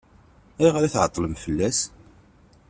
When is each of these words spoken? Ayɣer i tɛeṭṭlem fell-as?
Ayɣer 0.63 0.83
i 0.83 0.89
tɛeṭṭlem 0.93 1.35
fell-as? 1.43 1.79